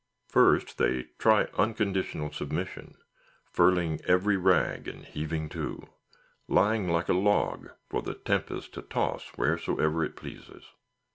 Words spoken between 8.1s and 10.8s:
tempest to toss wheresoever it pleases.